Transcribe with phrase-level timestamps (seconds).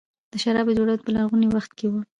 [0.31, 2.01] د شرابو جوړول په لرغوني وخت کې وو